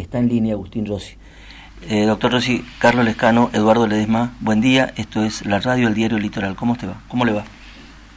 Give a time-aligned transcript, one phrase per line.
[0.00, 1.14] está en línea Agustín Rossi.
[1.88, 6.18] Eh, doctor Rossi, Carlos Lescano, Eduardo Ledesma, buen día, esto es la radio El Diario
[6.18, 7.00] Litoral, ¿cómo te va?
[7.08, 7.44] ¿Cómo le va?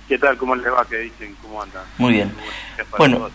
[0.07, 0.38] ¿Qué tal?
[0.38, 0.85] ¿Cómo le va?
[0.89, 1.33] ¿Qué dicen?
[1.41, 1.83] ¿Cómo anda?
[1.97, 2.31] Muy bien.
[2.97, 3.29] Bueno,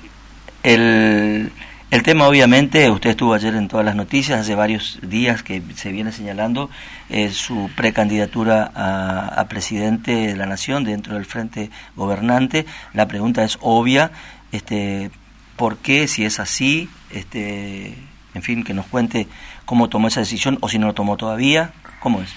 [0.62, 1.50] el,
[1.90, 5.90] el tema obviamente, usted estuvo ayer en todas las noticias, hace varios días que se
[5.92, 6.68] viene señalando
[7.08, 12.66] eh, su precandidatura a, a, presidente de la nación dentro del frente gobernante.
[12.92, 14.10] La pregunta es obvia,
[14.52, 15.10] este,
[15.56, 16.06] ¿por qué?
[16.06, 17.94] Si es así, este,
[18.34, 19.26] en fin, que nos cuente
[19.64, 22.34] cómo tomó esa decisión o si no lo tomó todavía, ¿cómo es?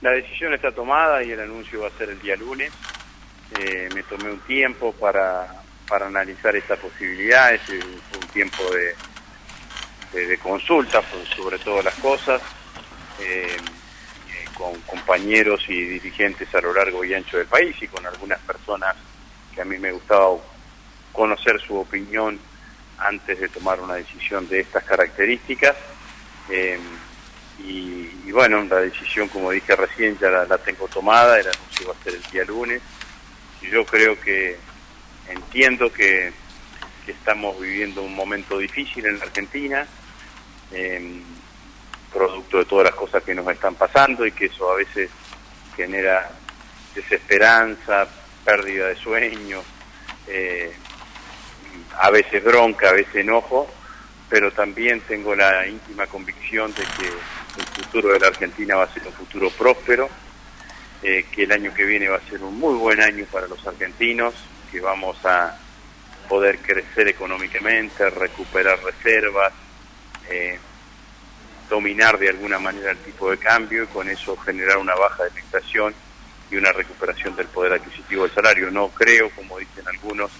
[0.00, 2.72] La decisión está tomada y el anuncio va a ser el día lunes.
[3.58, 8.62] Eh, me tomé un tiempo para para analizar esta posibilidad, es un tiempo
[10.12, 11.02] de, de, consulta
[11.34, 12.40] sobre todas las cosas,
[13.18, 18.06] eh, eh, con compañeros y dirigentes a lo largo y ancho del país y con
[18.06, 18.94] algunas personas
[19.52, 20.36] que a mí me gustaba
[21.12, 22.38] conocer su opinión
[23.00, 25.74] antes de tomar una decisión de estas características.
[26.48, 26.78] Eh,
[27.58, 32.04] y, bueno, la decisión, como dije recién, ya la, tengo tomada, el anuncio va a
[32.04, 32.80] ser el día lunes.
[33.60, 34.56] Y yo creo que
[35.28, 36.32] entiendo que,
[37.06, 39.84] estamos viviendo un momento difícil en la Argentina,
[40.70, 41.24] em,
[42.12, 45.10] producto de todas las cosas que nos están pasando y que eso a veces
[45.74, 46.30] genera
[46.94, 48.06] desesperanza,
[48.44, 49.60] pérdida de sueño,
[50.28, 50.72] eh,
[52.00, 53.68] a veces bronca, a veces enojo,
[54.28, 58.94] pero también tengo la íntima convicción de que el futuro de la Argentina va a
[58.94, 60.08] ser un futuro próspero,
[61.02, 63.66] eh, que el año que viene va a ser un muy buen año para los
[63.66, 64.34] argentinos,
[64.72, 65.58] que vamos a
[66.26, 69.52] poder crecer económicamente, recuperar reservas,
[70.30, 70.58] eh,
[71.68, 75.40] dominar de alguna manera el tipo de cambio y con eso generar una baja de
[75.40, 75.94] inflación
[76.50, 78.70] y una recuperación del poder adquisitivo del salario.
[78.70, 80.30] No creo, como dicen algunos,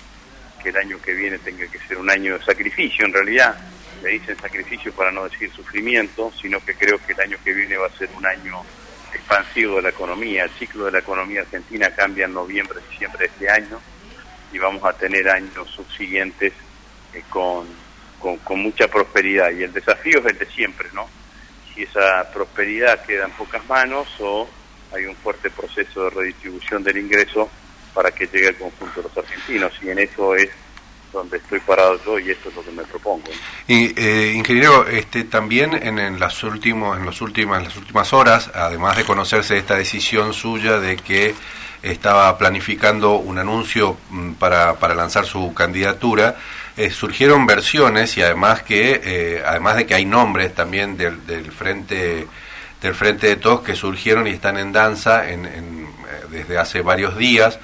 [0.62, 3.06] que el año que viene tenga que ser un año de sacrificio.
[3.06, 3.56] En realidad,
[4.02, 7.76] le dicen sacrificio para no decir sufrimiento, sino que creo que el año que viene
[7.76, 8.62] va a ser un año
[9.12, 10.44] expansivo de la economía.
[10.44, 13.80] El ciclo de la economía argentina cambia en noviembre, diciembre de este año
[14.52, 16.52] y vamos a tener años subsiguientes
[17.12, 17.66] eh, con,
[18.18, 19.50] con, mucha prosperidad.
[19.50, 21.08] Y el desafío es el de siempre, ¿no?
[21.74, 24.48] Si esa prosperidad queda en pocas manos o
[24.92, 27.48] hay un fuerte proceso de redistribución del ingreso
[27.94, 29.72] para que llegue al conjunto de los argentinos.
[29.82, 30.50] Y en eso es
[31.12, 33.24] donde estoy parado yo y esto es lo que me propongo.
[33.66, 38.50] Y eh, ingeniero, este también en, en las últimos en los últimas las últimas horas,
[38.54, 41.34] además de conocerse esta decisión suya de que
[41.82, 46.36] estaba planificando un anuncio mm, para, para lanzar su candidatura,
[46.76, 51.50] eh, surgieron versiones y además que eh, además de que hay nombres también del, del
[51.50, 52.28] frente
[52.80, 55.86] del frente de todos que surgieron y están en danza en, en,
[56.30, 57.58] desde hace varios días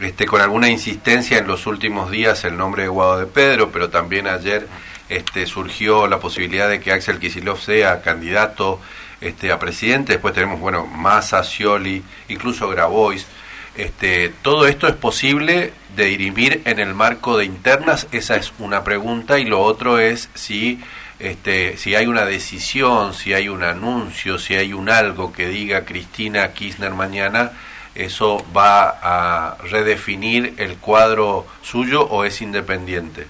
[0.00, 3.90] este, con alguna insistencia en los últimos días el nombre de Guado de Pedro, pero
[3.90, 4.66] también ayer
[5.08, 8.80] este, surgió la posibilidad de que Axel Kicillof sea candidato
[9.20, 10.12] este, a presidente.
[10.12, 13.26] Después tenemos, bueno, Massa, Scioli, incluso Grabois.
[13.74, 18.08] Este, ¿Todo esto es posible de dirimir en el marco de internas?
[18.12, 19.38] Esa es una pregunta.
[19.38, 20.80] Y lo otro es si,
[21.18, 25.84] este, si hay una decisión, si hay un anuncio, si hay un algo que diga
[25.84, 27.52] Cristina Kirchner mañana,
[27.98, 33.26] ¿eso va a redefinir el cuadro suyo o es independiente?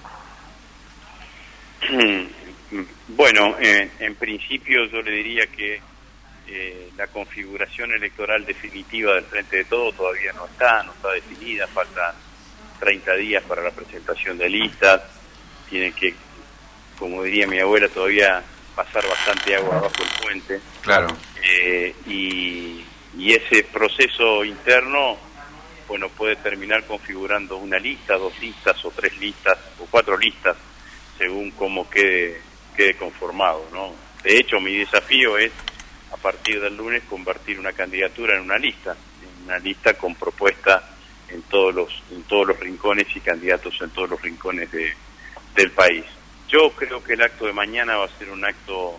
[3.07, 5.81] Bueno, eh, en principio yo le diría que
[6.47, 11.67] eh, la configuración electoral definitiva del Frente de Todo todavía no está, no está definida,
[11.67, 12.13] faltan
[12.79, 15.01] 30 días para la presentación de listas,
[15.69, 16.13] tiene que,
[16.97, 18.43] como diría mi abuela, todavía
[18.75, 20.59] pasar bastante agua bajo el puente.
[20.81, 21.07] Claro.
[21.43, 22.85] Eh, y,
[23.19, 25.17] y ese proceso interno,
[25.89, 30.55] bueno, puede terminar configurando una lista, dos listas o tres listas o cuatro listas,
[31.17, 32.41] según cómo quede,
[32.77, 33.93] quede conformado, ¿no?
[34.23, 35.51] De hecho, mi desafío es
[36.13, 40.95] a partir del lunes convertir una candidatura en una lista, en una lista con propuesta
[41.27, 44.93] en todos los en todos los rincones y candidatos en todos los rincones de,
[45.55, 46.05] del país.
[46.47, 48.97] Yo creo que el acto de mañana va a ser un acto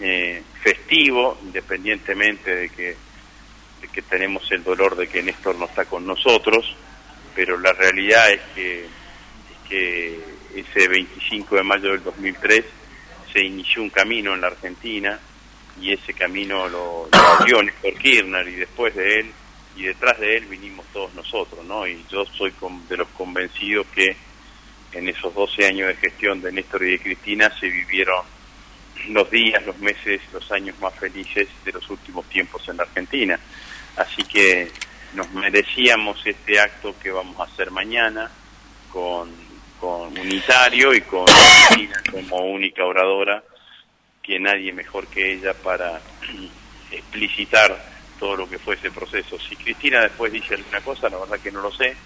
[0.00, 2.96] eh, festivo, independientemente de que,
[4.08, 6.76] tenemos el dolor de que Néstor no está con nosotros,
[7.34, 10.20] pero la realidad es que, es que
[10.54, 12.64] ese 25 de mayo del 2003
[13.32, 15.18] se inició un camino en la Argentina
[15.80, 17.08] y ese camino lo,
[17.46, 19.32] lo Néstor Kirchner y después de él
[19.76, 21.86] y detrás de él vinimos todos nosotros, ¿no?
[21.86, 22.52] Y yo soy
[22.88, 24.16] de los convencidos que
[24.92, 28.24] en esos 12 años de gestión de Néstor y de Cristina se vivieron
[29.08, 33.38] los días, los meses, los años más felices de los últimos tiempos en la Argentina.
[33.96, 34.70] Así que
[35.14, 38.30] nos merecíamos este acto que vamos a hacer mañana
[38.90, 39.30] con,
[39.80, 43.42] con unitario y con Cristina como única oradora,
[44.22, 46.00] que nadie mejor que ella para
[46.90, 49.38] explicitar todo lo que fue ese proceso.
[49.38, 51.96] Si Cristina después dice alguna cosa, la verdad que no lo sé,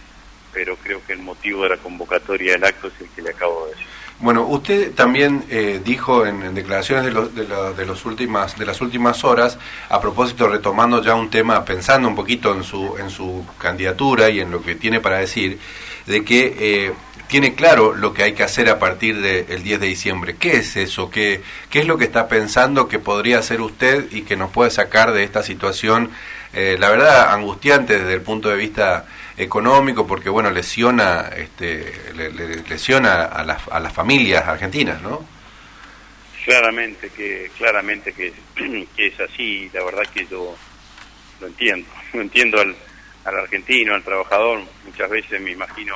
[0.52, 3.66] pero creo que el motivo de la convocatoria del acto es el que le acabo
[3.66, 3.86] de decir.
[4.18, 9.58] Bueno, usted también eh, dijo en, declaraciones de, de, los últimas, de las últimas horas,
[9.90, 14.40] a propósito, retomando ya un tema, pensando un poquito en su, en su candidatura y
[14.40, 15.58] en lo que tiene para decir,
[16.06, 16.92] de que eh,
[17.28, 20.36] tiene claro lo que hay que hacer a partir del 10 de diciembre.
[20.38, 21.10] ¿Qué es eso?
[21.10, 24.70] ¿Qué, ¿Qué es lo que está pensando que podría hacer usted y que nos puede
[24.70, 26.10] sacar de esta situación,
[26.54, 29.04] eh, la verdad, angustiante desde el punto de vista
[29.36, 31.92] económico porque bueno lesiona este
[32.68, 35.26] lesiona a las, a las familias argentinas no
[36.44, 38.32] claramente que claramente que,
[38.96, 40.56] que, es así la verdad que yo
[41.40, 42.74] lo entiendo lo entiendo al,
[43.26, 44.62] al argentino al trabajador.
[44.84, 45.94] Muchas veces me imagino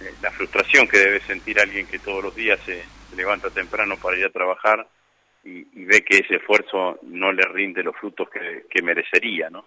[0.00, 2.84] eh, la frustración que debe sentir alguien que todos los días se,
[3.16, 4.86] levanta temprano para ir a trabajar
[5.42, 9.64] y, ve que ese esfuerzo no le rinde los frutos que merecería no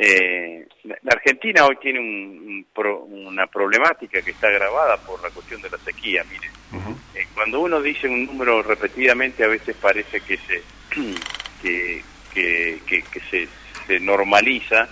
[0.00, 5.78] eh, la Argentina hoy tiene una problemática que está agravada por la cuestión de la
[5.78, 6.24] sequía.
[6.30, 6.52] Miren,
[7.16, 10.62] eh, cuando uno dice un número repetidamente, a veces parece que se
[11.62, 13.48] que, que, se,
[13.88, 14.88] se normaliza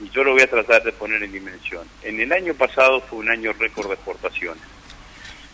[0.00, 1.86] y yo lo voy a tratar de poner en dimensión.
[2.02, 4.64] En el año pasado fue un año récord de exportaciones.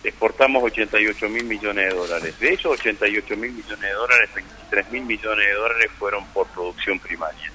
[0.05, 2.38] Exportamos 88 mil millones de dólares.
[2.38, 7.00] De esos 88 mil millones de dólares, 23 mil millones de dólares fueron por producción
[7.00, 7.50] primaria.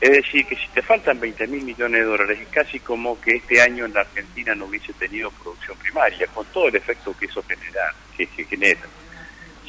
[0.00, 3.36] Es decir, que si te faltan 20 mil millones de dólares, es casi como que
[3.36, 7.26] este año en la Argentina no hubiese tenido producción primaria, con todo el efecto que
[7.26, 7.94] eso genera.
[8.14, 8.80] Que, genera.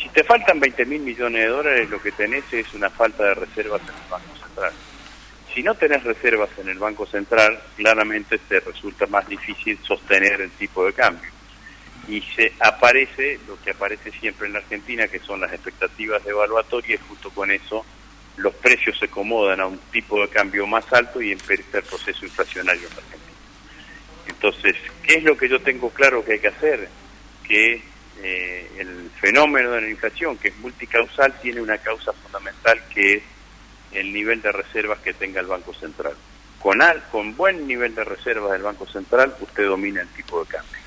[0.02, 3.34] Si te faltan 20 mil millones de dólares, lo que tenés es una falta de
[3.36, 4.74] reservas en el Banco Central.
[5.54, 10.52] Si no tenés reservas en el Banco Central, claramente te resulta más difícil sostener el
[10.52, 11.30] tipo de cambio.
[12.08, 17.00] Y se aparece lo que aparece siempre en la Argentina, que son las expectativas evaluatorias,
[17.02, 17.86] y junto con eso
[18.38, 22.26] los precios se acomodan a un tipo de cambio más alto y empieza el proceso
[22.26, 23.28] inflacionario en Argentina.
[24.28, 26.88] Entonces, ¿qué es lo que yo tengo claro que hay que hacer?
[27.48, 27.82] Que
[28.22, 33.24] eh, el fenómeno de la inflación, que es multicausal, tiene una causa fundamental que es
[33.94, 36.14] el nivel de reservas que tenga el Banco Central.
[36.60, 40.50] Con, al, con buen nivel de reservas del Banco Central, usted domina el tipo de
[40.50, 40.78] cambio.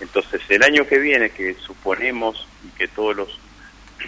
[0.00, 3.40] Entonces, el año que viene, que suponemos y que todos los,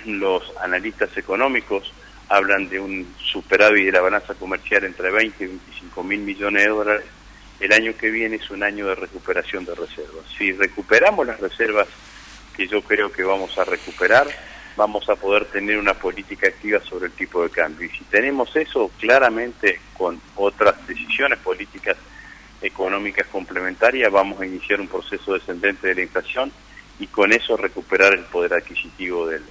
[0.05, 1.93] los analistas económicos
[2.28, 6.69] hablan de un superávit de la balanza comercial entre 20 y 25 mil millones de
[6.69, 7.05] dólares.
[7.61, 10.26] El año que viene es un año de recuperación de reservas.
[10.37, 11.87] Si recuperamos las reservas
[12.55, 14.26] que yo creo que vamos a recuperar,
[14.76, 17.87] vamos a poder tener una política activa sobre el tipo de cambio.
[17.87, 21.96] Y si tenemos eso, claramente con otras decisiones políticas
[22.61, 26.52] económicas complementarias, vamos a iniciar un proceso descendente de la inflación
[26.99, 29.43] y con eso recuperar el poder adquisitivo del,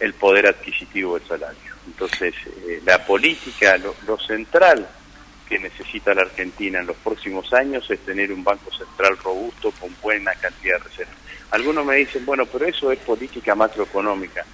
[0.00, 1.74] el poder adquisitivo del salario.
[1.86, 2.34] Entonces,
[2.66, 4.86] eh, la política, lo, central
[5.48, 9.94] que necesita la Argentina en los próximos años es tener un banco central robusto con
[10.02, 11.14] buena cantidad de reservas.
[11.52, 14.44] Algunos me dicen, bueno, pero eso es política macroeconómica.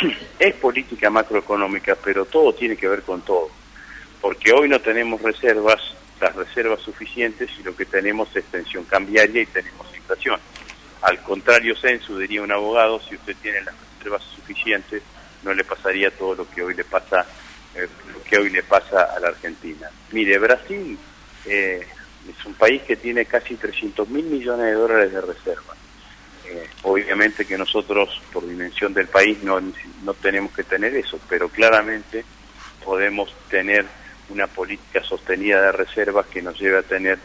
[0.38, 3.50] es política macroeconómica, pero todo tiene que ver con todo.
[4.20, 5.80] Porque hoy no tenemos reservas,
[6.20, 10.40] las reservas suficientes, y lo que tenemos es tensión cambiaria y tenemos inflación.
[11.02, 15.02] Al contrario, Censu, diría un abogado, si usted tiene las reservas suficientes,
[15.42, 17.26] no le pasaría todo lo que hoy le pasa
[17.74, 19.88] eh, lo que hoy le pasa a la Argentina.
[20.10, 20.98] Mire, Brasil
[21.46, 21.86] eh,
[22.28, 25.76] es un país que tiene casi 300 mil millones de dólares de reserva.
[26.46, 31.48] Eh, obviamente que nosotros, por dimensión del país, no, no tenemos que tener eso, pero
[31.48, 32.24] claramente
[32.84, 33.86] podemos tener
[34.30, 37.18] una política sostenida de reservas que nos lleve a tener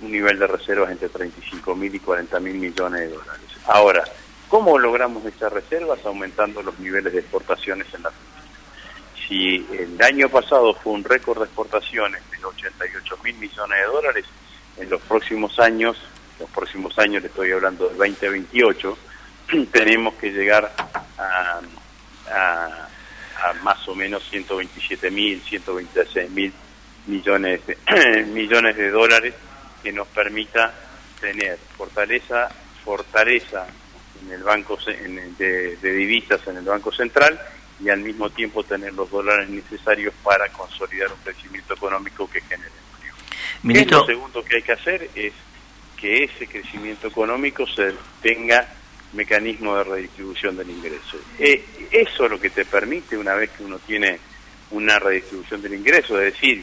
[0.00, 3.46] un nivel de reservas entre 35 mil y 40 mil millones de dólares.
[3.66, 4.02] Ahora,
[4.50, 6.04] ¿Cómo logramos esas reservas?
[6.04, 8.40] Aumentando los niveles de exportaciones en la Argentina.
[9.28, 14.24] Si el año pasado fue un récord de exportaciones de 88 mil millones de dólares,
[14.76, 15.96] en los próximos años,
[16.40, 18.98] los próximos años le estoy hablando del 2028,
[19.72, 20.72] tenemos que llegar
[21.16, 21.60] a,
[23.62, 26.52] más o menos 127 mil, 126 mil
[27.06, 27.60] millones
[28.26, 29.34] millones de dólares
[29.80, 30.74] que nos permita
[31.20, 32.48] tener fortaleza,
[32.84, 33.68] fortaleza
[34.22, 37.40] en el banco de, divisas en el Banco Central
[37.82, 42.72] y al mismo tiempo tener los dólares necesarios para consolidar un crecimiento económico que genere
[43.62, 44.00] empleo.
[44.00, 45.32] Lo segundo que hay que hacer es
[45.96, 48.66] que ese crecimiento económico se tenga
[49.12, 51.18] mecanismo de redistribución del ingreso.
[51.38, 54.18] Eh, eso es lo que te permite una vez que uno tiene
[54.70, 56.62] una redistribución del ingreso, es decir,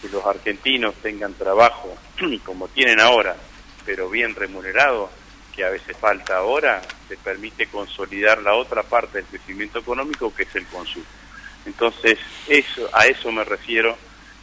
[0.00, 1.96] que los argentinos tengan trabajo
[2.44, 3.36] como tienen ahora,
[3.84, 5.10] pero bien remunerado,
[5.58, 10.44] que a veces falta ahora, te permite consolidar la otra parte del crecimiento económico que
[10.44, 11.04] es el consumo.
[11.66, 13.98] Entonces, eso, a eso me refiero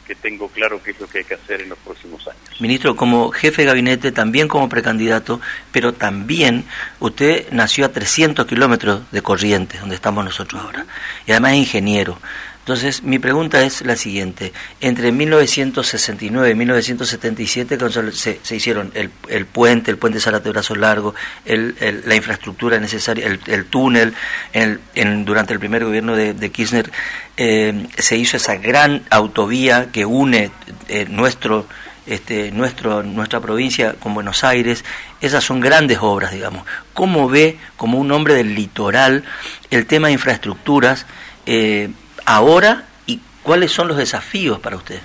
[0.06, 2.42] que tengo claro qué es lo que hay que hacer en los próximos años.
[2.60, 5.40] Ministro, como jefe de gabinete, también como precandidato,
[5.72, 6.66] pero también
[7.00, 10.86] usted nació a 300 kilómetros de Corrientes, donde estamos nosotros ahora,
[11.26, 12.20] y además es ingeniero.
[12.66, 14.52] Entonces, mi pregunta es la siguiente.
[14.82, 17.78] Entre 1969 y 1977
[18.12, 21.14] se, se hicieron el, el, puente, el puente Zárate Brazo Largo,
[21.46, 21.76] el,
[22.08, 24.16] la infraestructura necesaria, el, túnel.
[24.52, 26.92] En, durante el primer gobierno de, Kirchner
[27.38, 30.50] eh, se hizo esa gran autovía que une
[30.88, 31.68] eh, nuestro,
[32.08, 34.84] este, nuestro, nuestra provincia con Buenos Aires.
[35.22, 36.66] Esas son grandes obras, digamos.
[36.96, 39.24] ¿Cómo ve, como un hombre del litoral,
[39.70, 41.06] el tema de infraestructuras?
[41.46, 41.92] Eh,
[42.26, 45.02] ahora y cuáles son los desafíos para usted?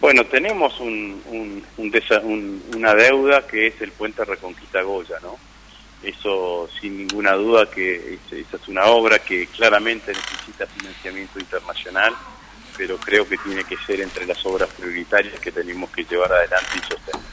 [0.00, 1.62] Bueno, tenemos un,
[2.74, 5.38] una deuda que es el puente Reconquista Goya, ¿no?
[6.02, 12.12] Eso sin ninguna duda que esa es una obra que claramente necesita financiamiento internacional,
[12.76, 16.70] pero creo que tiene que ser entre las obras prioritarias que tenemos que llevar adelante
[16.74, 17.26] y sostener.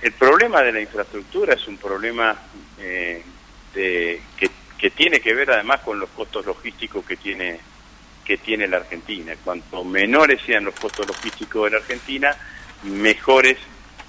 [0.00, 2.36] El problema de la infraestructura es un problema
[2.78, 3.24] eh,
[3.72, 4.20] que
[4.78, 7.60] que tiene que ver además con los costos logísticos que tiene
[8.24, 9.34] que tiene la Argentina.
[9.44, 12.34] Cuanto menores sean los costos logísticos de la Argentina,
[12.84, 13.58] mejores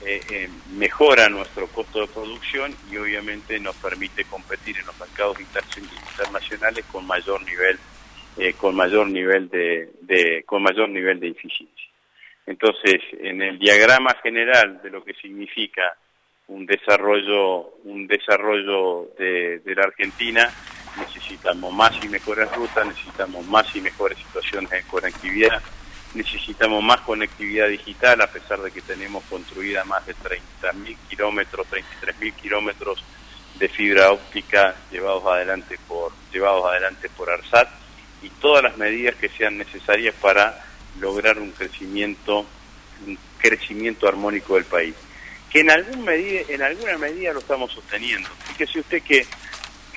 [0.06, 5.38] eh, eh, mejora nuestro costo de producción y obviamente nos permite competir en los mercados
[5.40, 7.80] internacionales con mayor nivel
[8.38, 11.88] eh, con mayor nivel de, de, con mayor nivel de eficiencia.
[12.46, 15.96] Entonces, en el diagrama general de lo que significa
[16.48, 20.52] un desarrollo, un desarrollo de, la Argentina,
[20.98, 25.62] necesitamos más y mejores rutas, necesitamos más y mejores situaciones de conectividad,
[26.14, 32.34] necesitamos más conectividad digital, a pesar de que tenemos construida más de 30.000 kilómetros, 33.000
[32.36, 33.04] kilómetros
[33.58, 37.70] de fibra óptica llevados adelante por llevados adelante por ARSAT
[38.22, 40.62] y todas las medidas que sean necesarias para
[41.00, 42.46] lograr un crecimiento
[43.06, 44.96] un crecimiento armónico del país
[45.56, 48.30] en, algún medida, en alguna medida lo estamos sosteniendo.
[48.50, 49.26] Fíjese usted que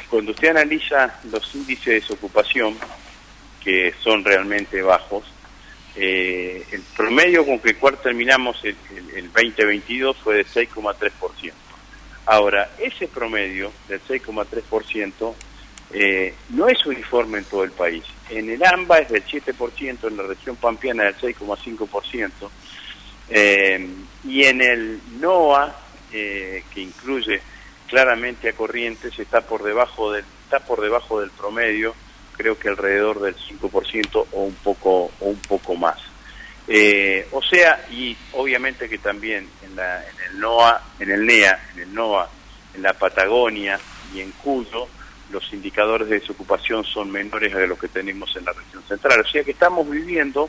[0.09, 2.77] cuando usted analiza los índices de desocupación,
[3.62, 5.25] que son realmente bajos,
[5.97, 8.77] eh, el promedio con que cual terminamos el,
[9.33, 11.53] 2022 fue de 6,3%.
[12.27, 15.35] Ahora, ese promedio del 6,3%
[15.91, 18.05] eh, no es uniforme en todo el país.
[18.31, 22.31] En el AMBA es del 7%, en la región pampeana del 6,5%,
[23.30, 23.88] eh,
[24.25, 25.75] y en el NOA,
[26.12, 27.40] eh, que incluye
[27.87, 31.94] claramente a Corrientes, está por debajo del, está por debajo del promedio,
[32.37, 35.99] creo que alrededor del 5% o un poco, o un poco más.
[36.66, 41.68] Eh, o sea, y obviamente que también en, la, en el NOA, en el NEA,
[41.75, 42.28] en el NOA,
[42.75, 43.80] en la Patagonia
[44.14, 44.87] y en Cuyo,
[45.30, 49.20] los indicadores de desocupación son menores a los que tenemos en la región central.
[49.20, 50.49] O sea que estamos viviendo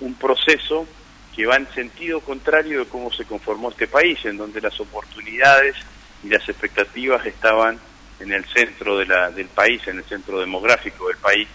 [0.00, 0.86] un proceso
[1.34, 5.76] que va en sentido contrario de cómo se conformó este país, en donde las oportunidades
[6.22, 7.78] y las expectativas estaban
[8.20, 11.48] en el centro del país, en el centro demográfico del país,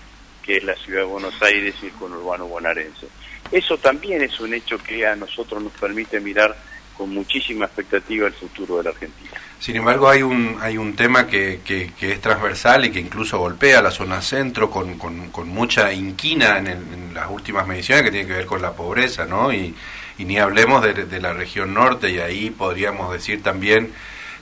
[0.44, 3.08] que es la ciudad de Buenos Aires y el conurbano bonaerense.
[3.52, 6.56] Eso también es un hecho que a nosotros nos permite mirar
[6.96, 9.40] con muchísima expectativa el futuro de la Argentina.
[9.60, 13.82] Sin embargo, hay un, hay un tema que, que, es transversal y que incluso golpea
[13.82, 18.46] la zona centro con, con, mucha inquina en, las últimas mediciones que tiene que ver
[18.46, 19.52] con la pobreza, ¿no?
[19.52, 19.74] Y,
[20.20, 23.92] y ni hablemos de, de, la región norte y ahí podríamos decir también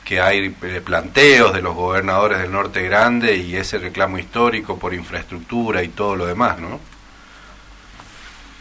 [0.03, 4.93] que hay eh, planteos de los gobernadores del norte grande y ese reclamo histórico por
[4.93, 6.79] infraestructura y todo lo demás, ¿no?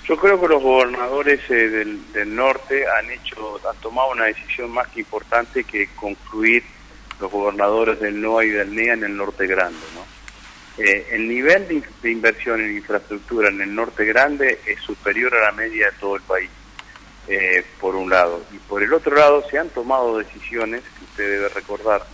[0.07, 1.69] Yo creo que los gobernadores eh,
[2.13, 6.63] del, norte han hecho, han tomado una decisión más que importante que concluir
[7.21, 9.81] los gobernadores del NOA y del NEA en el norte grande.
[9.95, 10.05] ¿no?
[10.77, 15.53] Eh, el nivel de, inversión en infraestructura en el norte grande es superior a la
[15.53, 16.51] media de todo el país,
[17.29, 18.45] eh, por un lado.
[18.53, 22.05] Y por el otro lado se han tomado decisiones, que usted debe recordar,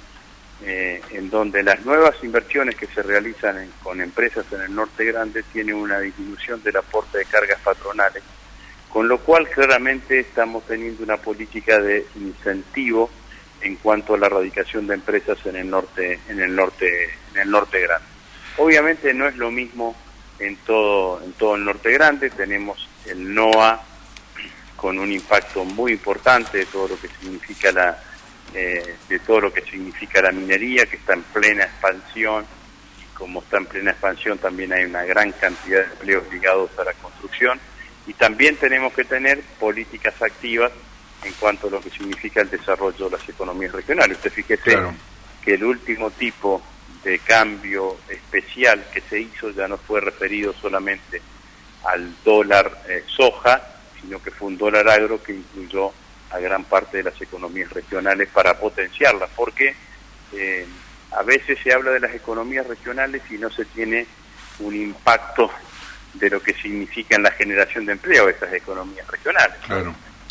[0.63, 5.43] eh, en donde las nuevas inversiones que se realizan con empresas en el norte grande
[5.53, 8.23] tienen una disminución del aporte de cargas patronales,
[8.91, 13.11] con lo cual claramente estamos teniendo una política de incentivo
[13.63, 17.51] en cuanto a la radicación de empresas en el norte, en el norte, en el
[17.51, 18.07] norte grande.
[18.59, 19.97] Obviamente no es lo mismo
[20.39, 23.83] en todo, en todo el norte grande, tenemos el NOA
[24.77, 28.03] con un impacto muy importante de todo lo que significa la
[28.55, 32.45] eh, de todo lo que significa la minería, que está en plena expansión,
[33.01, 36.85] y como está en plena expansión también hay una gran cantidad de empleos ligados a
[36.85, 37.59] la construcción,
[38.07, 40.73] y también tenemos que tener políticas activas
[41.23, 44.17] en cuanto a lo que significa el desarrollo de las economías regionales.
[44.17, 44.79] Usted fíjese
[45.45, 46.63] que el último tipo
[47.05, 51.21] de cambio especial que se hizo ya no fue referido solamente
[51.85, 53.63] al dólar eh, soja,
[54.01, 55.93] sino que fue un dólar agro que incluyó
[56.31, 59.75] a gran parte de las economías regionales para potenciarlas, porque
[60.33, 60.67] eh,
[61.13, 64.07] a veces se habla de las economías regionales y no se tiene
[64.61, 65.51] un impacto
[66.15, 69.57] de lo que significa en la generación de empleo esas economías regionales.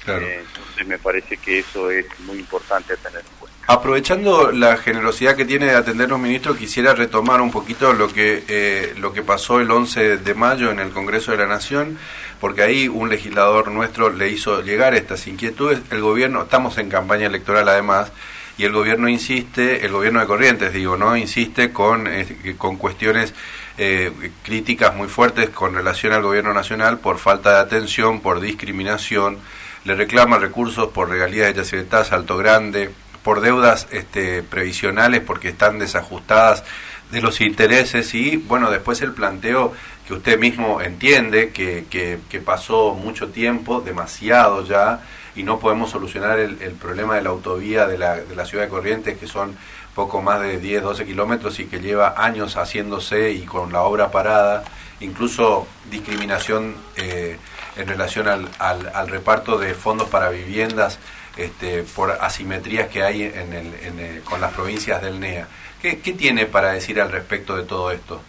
[0.10, 0.26] Claro.
[0.26, 3.58] Eh, entonces me parece que eso es muy importante tener en cuenta.
[3.68, 8.96] Aprovechando la generosidad que tiene de atendernos, ministro, quisiera retomar un poquito lo que, eh,
[8.98, 12.00] lo que pasó el 11 de mayo en el Congreso de la Nación,
[12.40, 15.82] porque ahí un legislador nuestro le hizo llegar estas inquietudes.
[15.92, 18.12] El gobierno, estamos en campaña electoral además,
[18.58, 21.16] y el gobierno insiste, el gobierno de Corrientes digo, ¿no?
[21.16, 23.34] Insiste con, eh, con cuestiones
[23.78, 24.12] eh,
[24.44, 29.38] críticas muy fuertes con relación al gobierno nacional por falta de atención, por discriminación,
[29.86, 32.90] le reclama recursos por regalías de Yacyretá, Alto Grande,
[33.24, 36.64] por deudas este, previsionales porque están desajustadas
[37.12, 39.74] de los intereses y bueno, después el planteo
[40.08, 45.02] que usted mismo entiende que, que, pasó mucho tiempo, demasiado ya,
[45.36, 48.70] y no podemos solucionar el, problema de la autovía de la, de la ciudad de
[48.70, 49.56] Corrientes, que son
[49.94, 54.10] poco más de 10, 12 kilómetros y que lleva años haciéndose y con la obra
[54.10, 54.64] parada,
[55.00, 57.38] incluso discriminación eh,
[57.80, 61.00] en relación al, reparto de fondos para viviendas
[61.38, 65.48] este, por asimetrías que hay en el, en con las provincias del NEA.
[65.82, 68.22] ¿Qué, ¿Qué, tiene para decir al respecto de todo esto?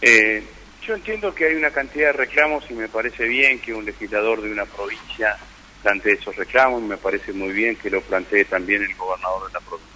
[0.00, 0.44] Eh,
[0.86, 4.40] yo entiendo que hay una cantidad de reclamos y me parece bien que un legislador
[4.40, 5.36] de una provincia
[5.82, 9.60] plantee esos reclamos me parece muy bien que lo plantee también el gobernador de la
[9.60, 9.88] provincia.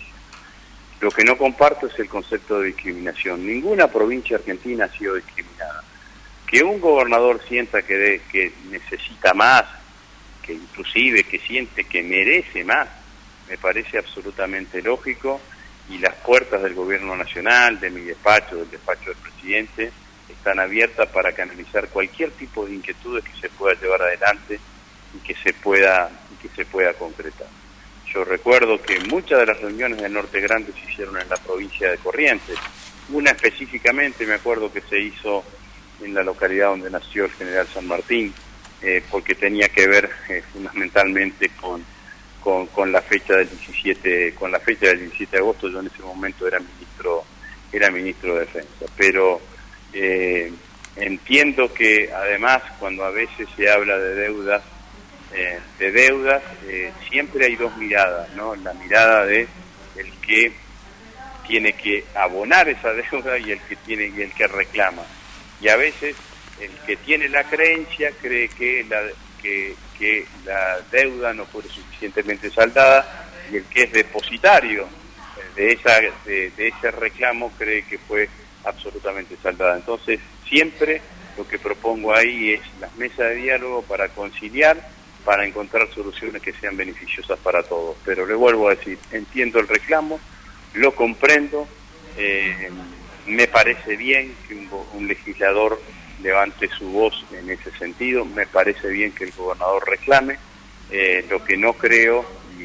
[1.00, 3.46] Lo que no comparto es el concepto de discriminación.
[3.46, 5.84] Ninguna provincia argentina ha sido discriminada.
[6.52, 9.64] Que un gobernador sienta que, que necesita más,
[10.42, 12.88] que inclusive que siente que merece más,
[13.48, 15.40] me parece absolutamente lógico
[15.88, 19.92] y las puertas del gobierno nacional, de mi despacho, del despacho del presidente,
[20.28, 24.60] están abiertas para canalizar cualquier tipo de inquietudes que se pueda llevar adelante
[25.14, 27.46] y que se pueda que se pueda concretar.
[28.12, 31.90] Yo recuerdo que muchas de las reuniones del Norte Grande se hicieron en la provincia
[31.90, 32.58] de Corrientes.
[33.10, 35.44] Una específicamente me acuerdo que se hizo
[36.04, 38.32] en la localidad donde nació el general San Martín,
[38.82, 41.84] eh, porque tenía que ver eh, fundamentalmente con,
[42.66, 45.68] con, la fecha del 17, con la fecha del 17 de agosto.
[45.68, 47.24] Yo en ese momento era ministro,
[47.70, 49.40] era ministro de Defensa, pero
[49.92, 50.52] eh,
[50.96, 54.62] entiendo que además cuando a veces se habla de deudas,
[55.78, 56.42] de deudas,
[57.08, 58.54] siempre hay dos miradas, ¿no?
[58.56, 59.48] La mirada de
[59.96, 60.52] el que
[61.46, 65.02] tiene que abonar esa deuda y el que tiene y el que reclama.
[65.62, 66.16] Y a veces
[66.60, 69.02] el que tiene la creencia cree que la
[69.40, 69.76] que,
[70.44, 74.88] la deuda no fue suficientemente saldada y el que es depositario
[75.54, 78.28] de esa de ese reclamo cree que fue
[78.64, 79.76] absolutamente saldada.
[79.76, 81.00] Entonces, siempre
[81.36, 84.88] lo que propongo ahí es las mesas de diálogo para conciliar,
[85.24, 87.96] para encontrar soluciones que sean beneficiosas para todos.
[88.04, 90.20] Pero le vuelvo a decir, entiendo el reclamo,
[90.74, 91.66] lo comprendo,
[92.16, 92.70] eh,
[93.26, 95.80] me parece bien que un, legislador
[96.22, 100.38] levante su voz en ese sentido, me parece bien que el gobernador reclame,
[100.90, 102.24] eh, lo que no creo,
[102.58, 102.64] y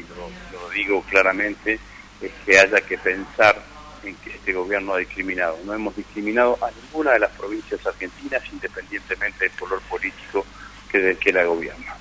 [0.52, 1.78] lo digo claramente,
[2.20, 3.60] es que haya que pensar
[4.04, 5.58] en que este gobierno ha discriminado.
[5.64, 10.44] No hemos discriminado a ninguna de las provincias argentinas, independientemente del color político
[10.90, 11.94] que del que la gobierna.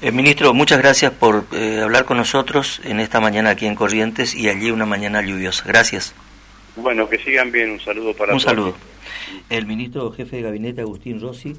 [0.00, 4.34] Eh, ministro, muchas gracias por eh, hablar con nosotros en esta mañana aquí en Corrientes
[4.34, 5.64] y allí una mañana lluviosa.
[5.66, 6.14] Gracias.
[6.76, 7.70] Bueno, que sigan bien.
[7.70, 8.44] Un saludo para todos.
[8.44, 8.74] Un saludo.
[9.48, 11.56] El ministro jefe de gabinete, Agustín Rossi.